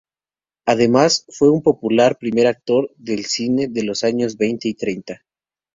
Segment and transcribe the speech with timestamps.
[0.65, 5.21] Además, fue un popular primer actor del cine de los años veinte y treinta.